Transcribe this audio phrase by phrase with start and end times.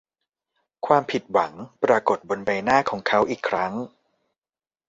[0.85, 1.53] ความผิดหวัง
[1.83, 3.73] ปรากฎบนใบหน้าของเขาอีกครั้ง